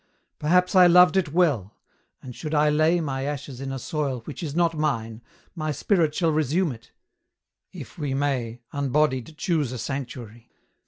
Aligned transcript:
Perhaps 0.39 0.73
I 0.73 0.87
loved 0.87 1.15
it 1.15 1.31
well: 1.31 1.77
and 2.23 2.35
should 2.35 2.55
I 2.55 2.71
lay 2.71 2.99
My 2.99 3.21
ashes 3.25 3.61
in 3.61 3.71
a 3.71 3.77
soil 3.77 4.21
which 4.25 4.41
is 4.41 4.55
not 4.55 4.73
mine, 4.75 5.21
My 5.53 5.71
spirit 5.71 6.15
shall 6.15 6.31
resume 6.31 6.71
it 6.71 6.91
if 7.71 7.99
we 7.99 8.15
may 8.15 8.61
Unbodied 8.73 9.37
choose 9.37 9.71
a 9.71 9.77
sanctuary. 9.77 10.49